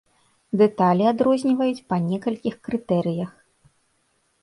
Дэталі 0.61 1.03
адрозніваюць 1.11 1.85
па 1.93 2.01
некалькіх 2.09 2.59
крытэрыях. 2.67 3.31